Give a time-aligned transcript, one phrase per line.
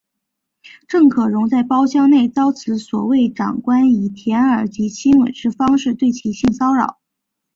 [0.87, 6.99] 郑可荣在包厢内遭此所谓长官以舔耳及亲吻之方式对其性骚扰。